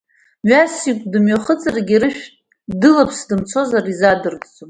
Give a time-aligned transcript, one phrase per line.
[0.43, 2.23] Мҩасҩык дымҩахыҵыргьы, рышә
[2.79, 4.53] длылаԥс дымцозар, изаадыртӡом.